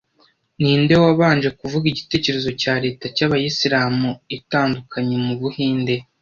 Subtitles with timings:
[0.61, 5.93] Ninde wabanje kuvuga igitekerezo cya leta y’abayisilamu itandukanye mu Buhinde